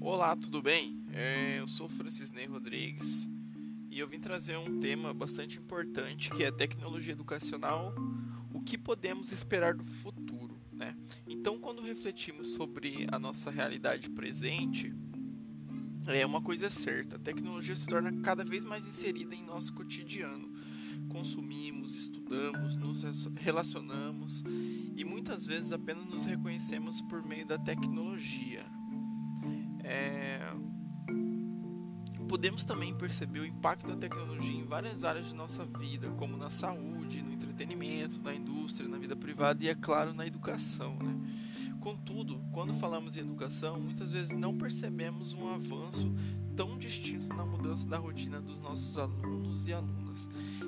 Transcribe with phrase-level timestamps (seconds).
[0.00, 1.04] Olá, tudo bem?
[1.12, 3.28] É, eu sou Francis Ney Rodrigues
[3.90, 7.94] e eu vim trazer um tema bastante importante que é tecnologia educacional,
[8.52, 10.58] o que podemos esperar do futuro.
[10.72, 10.96] Né?
[11.28, 14.94] Então, quando refletimos sobre a nossa realidade presente,
[16.06, 20.53] é uma coisa certa: a tecnologia se torna cada vez mais inserida em nosso cotidiano.
[21.08, 23.02] Consumimos, estudamos, nos
[23.36, 24.42] relacionamos
[24.96, 28.64] e muitas vezes apenas nos reconhecemos por meio da tecnologia.
[29.82, 30.52] É...
[32.28, 36.50] Podemos também perceber o impacto da tecnologia em várias áreas de nossa vida, como na
[36.50, 40.96] saúde, no entretenimento, na indústria, na vida privada e, é claro, na educação.
[40.96, 41.14] Né?
[41.80, 46.10] Contudo, quando falamos em educação, muitas vezes não percebemos um avanço
[46.56, 50.03] tão distinto na mudança da rotina dos nossos alunos e alunas.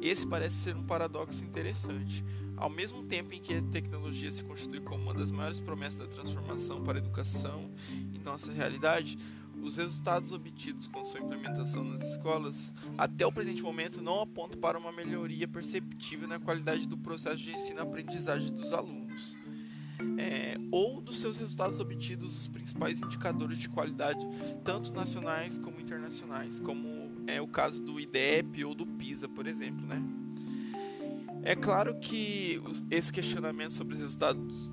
[0.00, 2.24] Esse parece ser um paradoxo interessante.
[2.56, 6.06] Ao mesmo tempo em que a tecnologia se constitui como uma das maiores promessas da
[6.06, 7.70] transformação para a educação
[8.14, 9.18] em nossa realidade,
[9.62, 14.78] os resultados obtidos com sua implementação nas escolas, até o presente momento, não apontam para
[14.78, 19.38] uma melhoria perceptível na qualidade do processo de ensino-aprendizagem dos alunos
[20.18, 24.20] é, ou dos seus resultados obtidos os principais indicadores de qualidade,
[24.64, 29.86] tanto nacionais como internacionais, como é o caso do IDEP ou do PISA, por exemplo,
[29.86, 30.02] né?
[31.44, 34.70] É claro que esse questionamento sobre os resultados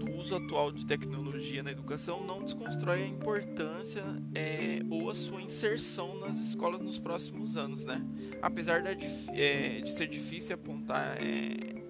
[0.00, 4.02] do uso atual de tecnologia na educação não desconstrói a importância
[4.34, 8.02] é, ou a sua inserção nas escolas nos próximos anos, né?
[8.42, 11.82] Apesar de, é, de ser difícil apontar é,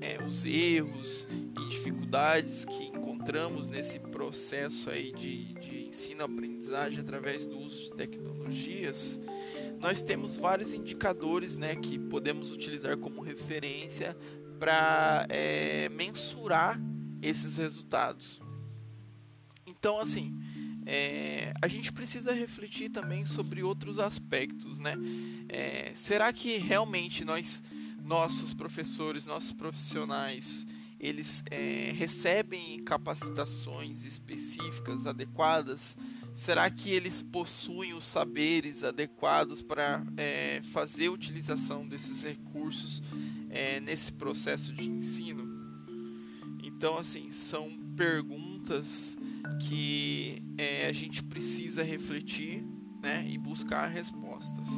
[0.00, 2.90] é, os erros e dificuldades que
[3.24, 9.18] encontramos nesse processo aí de, de ensino-aprendizagem através do uso de tecnologias,
[9.80, 14.14] nós temos vários indicadores né, que podemos utilizar como referência
[14.58, 16.78] para é, mensurar
[17.22, 18.42] esses resultados.
[19.66, 20.38] Então, assim,
[20.84, 24.96] é, a gente precisa refletir também sobre outros aspectos, né?
[25.48, 27.62] É, será que realmente nós
[28.02, 30.66] nossos professores, nossos profissionais,
[31.04, 35.98] eles é, recebem capacitações específicas, adequadas?
[36.32, 43.02] Será que eles possuem os saberes adequados para é, fazer utilização desses recursos
[43.50, 45.46] é, nesse processo de ensino?
[46.62, 49.18] Então, assim, são perguntas
[49.68, 52.64] que é, a gente precisa refletir
[53.02, 54.70] né, e buscar respostas.